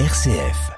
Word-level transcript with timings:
RCF. 0.00 0.72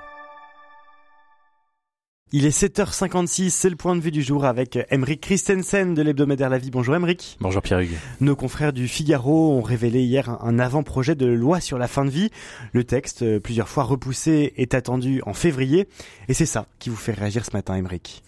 Il 2.32 2.44
est 2.44 2.50
7h56, 2.50 3.48
c'est 3.48 3.70
le 3.70 3.76
point 3.76 3.96
de 3.96 4.00
vue 4.02 4.10
du 4.10 4.22
jour 4.22 4.44
avec 4.44 4.78
Emeric 4.90 5.22
Christensen 5.22 5.94
de 5.94 6.02
l'hebdomadaire 6.02 6.50
La 6.50 6.58
Vie. 6.58 6.70
Bonjour 6.70 6.94
Emeric. 6.94 7.38
Bonjour 7.40 7.62
Pierre-Hugues. 7.62 7.96
Nos 8.20 8.36
confrères 8.36 8.74
du 8.74 8.86
Figaro 8.88 9.52
ont 9.52 9.62
révélé 9.62 10.02
hier 10.02 10.28
un 10.44 10.58
avant-projet 10.58 11.14
de 11.14 11.24
loi 11.24 11.60
sur 11.60 11.78
la 11.78 11.88
fin 11.88 12.04
de 12.04 12.10
vie. 12.10 12.28
Le 12.74 12.84
texte, 12.84 13.22
euh, 13.22 13.40
plusieurs 13.40 13.70
fois 13.70 13.84
repoussé, 13.84 14.52
est 14.58 14.74
attendu 14.74 15.22
en 15.24 15.32
février. 15.32 15.88
Et 16.28 16.34
c'est 16.34 16.44
ça 16.44 16.66
qui 16.78 16.90
vous 16.90 16.96
fait 16.96 17.14
réagir 17.14 17.46
ce 17.46 17.52
matin, 17.54 17.74
Emeric. 17.74 18.22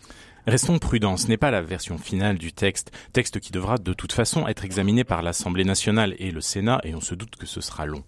Restons 0.46 0.78
prudents, 0.78 1.18
ce 1.18 1.26
n'est 1.26 1.36
pas 1.36 1.50
la 1.50 1.60
version 1.60 1.98
finale 1.98 2.38
du 2.38 2.54
texte, 2.54 2.92
texte 3.12 3.40
qui 3.40 3.52
devra 3.52 3.76
de 3.76 3.92
toute 3.92 4.14
façon 4.14 4.48
être 4.48 4.64
examiné 4.64 5.04
par 5.04 5.20
l'Assemblée 5.20 5.64
nationale 5.64 6.14
et 6.18 6.30
le 6.30 6.40
Sénat, 6.40 6.80
et 6.84 6.94
on 6.94 7.02
se 7.02 7.14
doute 7.14 7.36
que 7.36 7.44
ce 7.44 7.60
sera 7.60 7.84
long. 7.84 8.04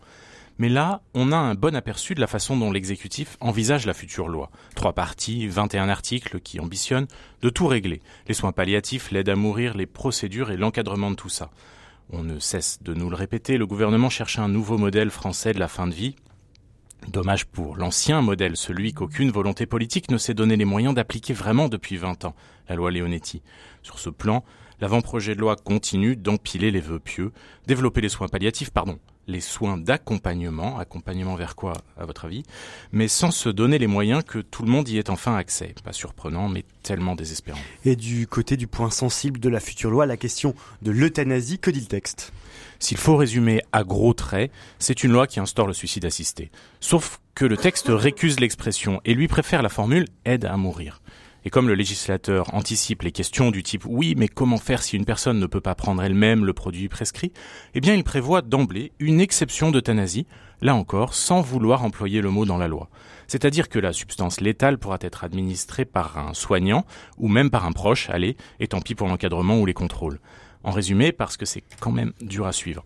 Mais 0.61 0.69
là, 0.69 1.01
on 1.15 1.33
a 1.33 1.39
un 1.39 1.55
bon 1.55 1.75
aperçu 1.75 2.15
de 2.15 2.21
la 2.21 2.27
façon 2.27 2.55
dont 2.55 2.71
l'exécutif 2.71 3.39
envisage 3.41 3.87
la 3.87 3.95
future 3.95 4.29
loi. 4.29 4.51
Trois 4.75 4.93
parties, 4.93 5.49
21 5.49 5.89
articles 5.89 6.39
qui 6.39 6.61
ambitionnent 6.61 7.07
de 7.41 7.49
tout 7.49 7.67
régler. 7.67 8.03
Les 8.29 8.35
soins 8.35 8.53
palliatifs, 8.53 9.11
l'aide 9.11 9.31
à 9.31 9.37
mourir, 9.37 9.75
les 9.75 9.87
procédures 9.87 10.51
et 10.51 10.59
l'encadrement 10.59 11.11
de 11.11 11.17
tout 11.17 11.31
ça. 11.31 11.49
On 12.11 12.23
ne 12.23 12.39
cesse 12.39 12.82
de 12.82 12.93
nous 12.93 13.09
le 13.09 13.17
répéter, 13.17 13.57
le 13.57 13.67
gouvernement 13.67 14.11
cherche 14.11 14.39
un 14.39 14.49
nouveau 14.49 14.77
modèle 14.77 15.09
français 15.09 15.54
de 15.54 15.59
la 15.59 15.68
fin 15.68 15.87
de 15.87 15.95
vie. 15.95 16.15
Dommage 17.09 17.46
pour 17.46 17.77
l'ancien 17.77 18.21
modèle, 18.21 18.57
celui 18.57 18.93
qu'aucune 18.93 19.31
volonté 19.31 19.67
politique 19.67 20.11
ne 20.11 20.18
s'est 20.18 20.35
donné 20.35 20.57
les 20.57 20.64
moyens 20.64 20.95
d'appliquer 20.95 21.32
vraiment 21.32 21.68
depuis 21.68 21.96
20 21.96 22.25
ans, 22.25 22.36
la 22.68 22.76
loi 22.76 22.90
Leonetti. 22.90 23.43
Sur 23.82 23.99
ce 23.99 24.11
plan, 24.11 24.45
l'avant-projet 24.81 25.35
de 25.35 25.40
loi 25.40 25.57
continue 25.57 26.14
d'empiler 26.14 26.71
les 26.71 26.81
vœux 26.81 27.00
pieux, 27.00 27.32
développer 27.67 28.00
les 28.00 28.09
soins 28.09 28.29
palliatifs, 28.29 28.71
pardon, 28.71 28.99
les 29.26 29.40
soins 29.40 29.76
d'accompagnement, 29.76 30.79
accompagnement 30.79 31.36
vers 31.36 31.57
quoi 31.57 31.73
à 31.96 32.05
votre 32.05 32.27
avis, 32.27 32.42
mais 32.92 33.09
sans 33.09 33.31
se 33.31 33.48
donner 33.48 33.78
les 33.78 33.87
moyens 33.87 34.23
que 34.25 34.39
tout 34.39 34.62
le 34.62 34.70
monde 34.70 34.89
y 34.89 34.98
ait 34.98 35.11
enfin 35.11 35.37
accès. 35.37 35.75
Pas 35.84 35.93
surprenant, 35.93 36.48
mais 36.48 36.65
tellement 36.83 37.15
désespérant. 37.15 37.61
Et 37.84 37.97
du 37.97 38.27
côté 38.27 38.56
du 38.56 38.67
point 38.67 38.91
sensible 38.91 39.41
de 39.41 39.48
la 39.48 39.61
future 39.61 39.91
loi, 39.91 40.06
la 40.06 40.17
question 40.17 40.55
de 40.83 40.91
l'euthanasie, 40.91 41.59
que 41.59 41.71
dit 41.71 41.81
le 41.81 41.87
texte? 41.87 42.33
S'il 42.81 42.97
faut 42.97 43.17
résumer 43.17 43.61
à 43.73 43.84
gros 43.84 44.14
traits, 44.14 44.50
c'est 44.78 45.05
une 45.05 45.12
loi 45.12 45.27
qui 45.27 45.39
instaure 45.39 45.67
le 45.67 45.75
suicide 45.75 46.06
assisté. 46.06 46.50
Sauf 46.81 47.20
que 47.34 47.45
le 47.45 47.59
texte 47.59 47.89
récuse 47.91 48.41
l'expression 48.41 49.03
et 49.05 49.12
lui 49.12 49.28
préfère 49.28 49.61
la 49.62 49.69
formule 49.69 50.06
aide 50.25 50.47
à 50.47 50.56
mourir. 50.56 51.03
Et 51.45 51.50
comme 51.50 51.69
le 51.69 51.75
législateur 51.75 52.53
anticipe 52.55 53.03
les 53.03 53.12
questions 53.12 53.50
du 53.50 53.62
type 53.62 53.84
oui, 53.87 54.14
mais 54.17 54.28
comment 54.28 54.56
faire 54.56 54.83
si 54.83 54.97
une 54.97 55.05
personne 55.05 55.39
ne 55.39 55.47
peut 55.47 55.61
pas 55.61 55.75
prendre 55.75 56.03
elle-même 56.03 56.45
le 56.45 56.53
produit 56.55 56.89
prescrit, 56.89 57.33
eh 57.75 57.81
bien 57.81 57.95
il 57.95 58.05
prévoit 58.05 58.42
d'emblée 58.42 58.92
une 58.98 59.20
exception 59.20 59.70
d'euthanasie, 59.70 60.27
là 60.62 60.75
encore 60.75 61.15
sans 61.15 61.42
vouloir 61.42 61.84
employer 61.84 62.22
le 62.22 62.31
mot 62.31 62.47
dans 62.47 62.59
la 62.59 62.69
loi. 62.69 62.89
C'est-à-dire 63.27 63.69
que 63.69 63.78
la 63.78 63.92
substance 63.92 64.41
létale 64.41 64.78
pourra 64.78 64.98
être 65.00 65.25
administrée 65.25 65.84
par 65.84 66.19
un 66.19 66.34
soignant 66.34 66.84
ou 67.19 67.28
même 67.28 67.50
par 67.50 67.65
un 67.65 67.72
proche, 67.72 68.11
allez, 68.11 68.37
et 68.59 68.69
tant 68.69 68.81
pis 68.81 68.94
pour 68.94 69.09
l'encadrement 69.09 69.59
ou 69.61 69.67
les 69.67 69.75
contrôles. 69.75 70.19
En 70.62 70.70
résumé, 70.70 71.12
parce 71.12 71.36
que 71.36 71.47
c'est 71.47 71.64
quand 71.80 71.92
même 71.92 72.12
dur 72.20 72.47
à 72.47 72.53
suivre. 72.53 72.84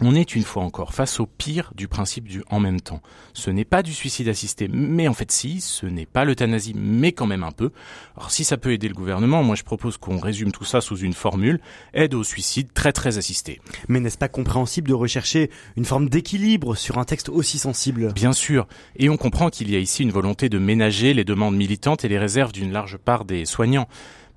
On 0.00 0.16
est 0.16 0.34
une 0.34 0.42
fois 0.42 0.64
encore 0.64 0.92
face 0.92 1.20
au 1.20 1.26
pire 1.26 1.72
du 1.76 1.86
principe 1.86 2.26
du 2.26 2.42
en 2.50 2.58
même 2.58 2.80
temps. 2.80 3.00
Ce 3.32 3.50
n'est 3.50 3.64
pas 3.64 3.84
du 3.84 3.92
suicide 3.92 4.28
assisté, 4.28 4.68
mais 4.68 5.06
en 5.06 5.14
fait 5.14 5.30
si, 5.30 5.60
ce 5.60 5.86
n'est 5.86 6.04
pas 6.04 6.24
l'euthanasie, 6.24 6.74
mais 6.74 7.12
quand 7.12 7.26
même 7.26 7.44
un 7.44 7.52
peu. 7.52 7.70
Alors 8.16 8.32
si 8.32 8.42
ça 8.42 8.56
peut 8.56 8.72
aider 8.72 8.88
le 8.88 8.94
gouvernement, 8.94 9.44
moi 9.44 9.54
je 9.54 9.62
propose 9.62 9.96
qu'on 9.96 10.18
résume 10.18 10.50
tout 10.50 10.64
ça 10.64 10.80
sous 10.80 10.96
une 10.96 11.12
formule, 11.12 11.60
aide 11.92 12.14
au 12.14 12.24
suicide 12.24 12.72
très 12.74 12.92
très 12.92 13.18
assisté. 13.18 13.60
Mais 13.86 14.00
n'est-ce 14.00 14.18
pas 14.18 14.28
compréhensible 14.28 14.88
de 14.88 14.94
rechercher 14.94 15.48
une 15.76 15.84
forme 15.84 16.08
d'équilibre 16.08 16.74
sur 16.74 16.98
un 16.98 17.04
texte 17.04 17.28
aussi 17.28 17.58
sensible? 17.58 18.12
Bien 18.14 18.32
sûr, 18.32 18.66
et 18.96 19.08
on 19.08 19.16
comprend 19.16 19.48
qu'il 19.48 19.70
y 19.70 19.76
a 19.76 19.78
ici 19.78 20.02
une 20.02 20.10
volonté 20.10 20.48
de 20.48 20.58
ménager 20.58 21.14
les 21.14 21.24
demandes 21.24 21.56
militantes 21.56 22.04
et 22.04 22.08
les 22.08 22.18
réserves 22.18 22.52
d'une 22.52 22.72
large 22.72 22.96
part 22.96 23.24
des 23.24 23.44
soignants. 23.44 23.86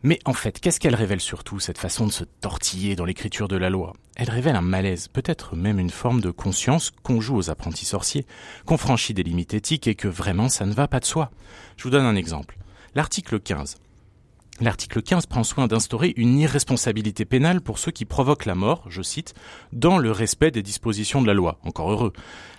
Mais 0.03 0.19
en 0.25 0.33
fait, 0.33 0.59
qu'est-ce 0.59 0.79
qu'elle 0.79 0.95
révèle 0.95 1.19
surtout, 1.19 1.59
cette 1.59 1.79
façon 1.79 2.05
de 2.05 2.11
se 2.11 2.23
tortiller 2.23 2.95
dans 2.95 3.05
l'écriture 3.05 3.47
de 3.47 3.57
la 3.57 3.71
loi? 3.71 3.93
Elle 4.15 4.29
révèle 4.29 4.55
un 4.55 4.61
malaise, 4.61 5.07
peut-être 5.07 5.55
même 5.55 5.79
une 5.79 5.89
forme 5.89 6.21
de 6.21 6.29
conscience 6.29 6.91
qu'on 7.03 7.19
joue 7.19 7.35
aux 7.35 7.49
apprentis 7.49 7.85
sorciers, 7.85 8.27
qu'on 8.65 8.77
franchit 8.77 9.15
des 9.15 9.23
limites 9.23 9.55
éthiques 9.55 9.87
et 9.87 9.95
que 9.95 10.07
vraiment 10.07 10.49
ça 10.49 10.67
ne 10.67 10.73
va 10.73 10.87
pas 10.87 10.99
de 10.99 11.05
soi. 11.05 11.31
Je 11.77 11.83
vous 11.83 11.89
donne 11.89 12.05
un 12.05 12.15
exemple. 12.15 12.57
L'article 12.93 13.39
15. 13.39 13.77
L'article 14.59 15.03
15 15.03 15.27
prend 15.27 15.43
soin 15.43 15.67
d'instaurer 15.67 16.13
une 16.17 16.39
irresponsabilité 16.39 17.25
pénale 17.25 17.61
pour 17.61 17.77
ceux 17.77 17.91
qui 17.91 18.05
provoquent 18.05 18.45
la 18.45 18.55
mort, 18.55 18.85
je 18.89 19.03
cite, 19.03 19.35
dans 19.71 19.99
le 19.99 20.11
respect 20.11 20.49
des 20.49 20.63
dispositions 20.63 21.21
de 21.21 21.27
la 21.27 21.35
loi. 21.35 21.59
Encore 21.63 21.91
heureux. 21.91 22.11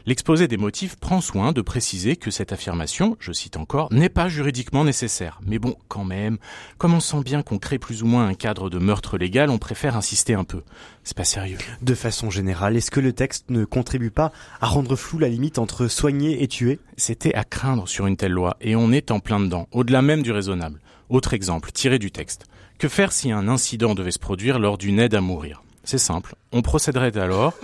L'exposé 0.07 0.47
des 0.47 0.57
motifs 0.57 0.95
prend 0.95 1.21
soin 1.21 1.51
de 1.51 1.61
préciser 1.61 2.15
que 2.15 2.31
cette 2.31 2.53
affirmation, 2.53 3.17
je 3.19 3.33
cite 3.33 3.57
encore, 3.57 3.93
n'est 3.93 4.09
pas 4.09 4.29
juridiquement 4.29 4.85
nécessaire. 4.85 5.41
Mais 5.45 5.59
bon, 5.59 5.75
quand 5.89 6.05
même, 6.05 6.39
comme 6.79 6.95
on 6.95 7.01
sent 7.01 7.23
bien 7.25 7.43
qu'on 7.43 7.59
crée 7.59 7.81
plus 7.81 8.05
ou 8.05 8.07
moins 8.07 8.29
un 8.29 8.35
cadre 8.35 8.71
de 8.71 8.79
meurtre 8.79 9.19
légal, 9.19 9.51
on 9.51 9.59
préfère 9.59 9.97
insister 9.97 10.35
un 10.35 10.45
peu. 10.45 10.63
C'est 11.03 11.17
pas 11.17 11.25
sérieux. 11.25 11.59
De 11.83 11.95
façon 11.95 12.31
générale, 12.31 12.77
est-ce 12.77 12.93
que 12.93 13.01
le 13.01 13.13
texte 13.13 13.51
ne 13.51 13.65
contribue 13.65 14.13
pas 14.13 14.31
à 14.61 14.69
rendre 14.69 14.95
flou 14.95 15.19
la 15.19 15.29
limite 15.29 15.59
entre 15.59 15.89
soigner 15.89 16.45
et 16.45 16.49
tuer? 16.49 16.79
C'était 16.97 17.35
à 17.35 17.43
craindre 17.43 17.89
sur 17.89 18.07
une 18.07 18.17
telle 18.17 18.33
loi, 18.33 18.57
et 18.61 18.77
on 18.77 18.93
est 18.93 19.11
en 19.11 19.19
plein 19.19 19.41
dedans, 19.41 19.67
au-delà 19.73 20.01
même 20.01 20.23
du 20.23 20.31
raisonnable. 20.31 20.81
Autre 21.09 21.33
exemple, 21.33 21.73
tiré 21.73 21.99
du 21.99 22.11
texte. 22.11 22.45
Que 22.79 22.89
faire 22.89 23.13
si 23.13 23.33
un 23.33 23.49
incident 23.49 23.95
devait 23.95 24.11
se 24.11 24.19
produire 24.19 24.59
lors 24.59 24.77
d'une 24.77 24.99
aide 24.99 25.15
à 25.15 25.23
mourir? 25.23 25.63
C'est 25.83 25.97
simple. 25.97 26.35
On 26.53 26.61
procéderait 26.61 27.17
alors 27.17 27.55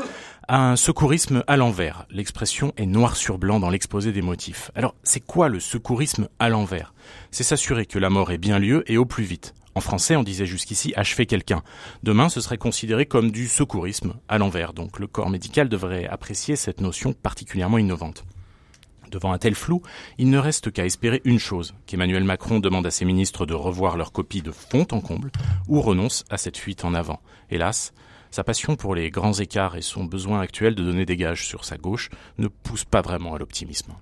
à 0.49 0.71
un 0.71 0.77
secourisme 0.77 1.45
à 1.47 1.57
l'envers. 1.59 2.07
L'expression 2.11 2.73
est 2.77 2.87
noir 2.87 3.17
sur 3.17 3.39
blanc 3.39 3.61
dans 3.61 3.69
l'exposé 3.69 4.13
des 4.13 4.23
motifs. 4.23 4.71
Alors, 4.75 4.95
c'est 5.03 5.21
quoi 5.21 5.49
le 5.49 5.61
secourisme 5.61 6.29
à 6.39 6.49
l'envers? 6.49 6.95
C'est 7.31 7.45
s'assurer 7.45 7.85
que 7.85 7.99
la 7.99 8.11
mort 8.11 8.31
ait 8.31 8.39
bien 8.39 8.59
lieu 8.59 8.83
et 8.91 8.97
au 8.97 9.05
plus 9.05 9.25
vite. 9.25 9.55
En 9.75 9.81
français, 9.81 10.17
on 10.17 10.23
disait 10.23 10.47
jusqu'ici 10.47 10.95
achever 10.97 11.27
quelqu'un. 11.27 11.63
Demain, 12.03 12.29
ce 12.29 12.41
serait 12.41 12.59
considéré 12.59 13.07
comme 13.07 13.31
du 13.31 13.49
secourisme 13.49 14.15
à 14.29 14.39
l'envers. 14.39 14.73
Donc, 14.73 14.99
le 14.99 15.07
corps 15.07 15.31
médical 15.31 15.69
devrait 15.69 16.07
apprécier 16.07 16.57
cette 16.57 16.81
notion 16.81 17.13
particulièrement 17.13 17.79
innovante. 17.79 18.25
Devant 19.15 19.33
un 19.33 19.39
tel 19.39 19.55
flou, 19.55 19.81
il 20.19 20.29
ne 20.29 20.39
reste 20.39 20.73
qu'à 20.73 20.85
espérer 20.85 21.23
une 21.25 21.39
chose, 21.39 21.77
qu'Emmanuel 21.87 22.25
Macron 22.25 22.59
demande 22.59 22.85
à 22.85 22.91
ses 22.91 23.05
ministres 23.05 23.47
de 23.47 23.55
revoir 23.55 23.97
leur 23.97 24.11
copie 24.11 24.43
de 24.43 24.51
fond 24.51 24.89
en 24.91 25.01
comble, 25.01 25.31
ou 25.69 25.81
renonce 25.81 26.25
à 26.31 26.37
cette 26.37 26.59
fuite 26.59 26.85
en 26.85 26.95
avant. 26.95 27.21
Hélas, 27.49 27.95
sa 28.33 28.43
passion 28.43 28.75
pour 28.75 28.97
les 28.97 29.13
grands 29.13 29.35
écarts 29.35 29.77
et 29.77 29.83
son 29.83 30.03
besoin 30.03 30.41
actuel 30.41 30.75
de 30.75 30.83
donner 30.83 31.07
des 31.07 31.17
gages 31.17 31.47
sur 31.47 31.65
sa 31.65 31.77
gauche 31.77 32.11
ne 32.39 32.49
poussent 32.49 32.85
pas 32.85 33.03
vraiment 33.03 33.37
à 33.37 33.39
l'optimisme. 33.39 33.95